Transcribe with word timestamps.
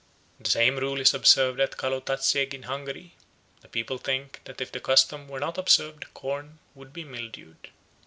The 0.39 0.49
same 0.49 0.77
rule 0.77 0.99
is 0.99 1.13
observed 1.13 1.59
at 1.59 1.77
Kalotaszeg 1.77 2.55
in 2.55 2.63
Hungary; 2.63 3.13
the 3.59 3.67
people 3.67 3.99
think 3.99 4.41
that 4.45 4.59
if 4.59 4.71
the 4.71 4.79
custom 4.79 5.27
were 5.27 5.39
not 5.39 5.59
observed 5.59 6.01
the 6.01 6.07
corn 6.15 6.57
would 6.73 6.91
be 6.91 7.03
mildewed. 7.03 7.69